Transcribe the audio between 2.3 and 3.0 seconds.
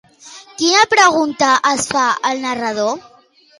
el narrador?